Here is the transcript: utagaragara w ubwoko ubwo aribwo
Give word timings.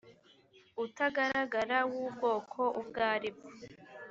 utagaragara 0.83 1.77
w 1.91 1.93
ubwoko 2.03 2.59
ubwo 2.79 3.01
aribwo 3.13 3.47